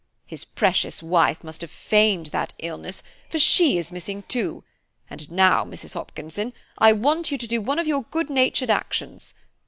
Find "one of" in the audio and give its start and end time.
7.61-7.85